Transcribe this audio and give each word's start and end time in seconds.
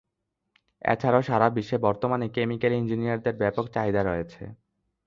এছাড়াও 0.83 1.23
সারা 1.29 1.47
বিশ্বে 1.57 1.77
বর্তমানে 1.85 2.25
কেমিক্যাল 2.35 2.73
ইঞ্জিনিয়ারদের 2.73 3.35
ব্যাপক 3.41 3.65
চাহিদা 3.75 4.01
রয়েছে। 4.03 4.43